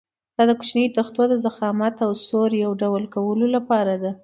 [0.37, 4.11] دا د کوچنیو تختو د ضخامت او سور یو ډول کولو لپاره ده.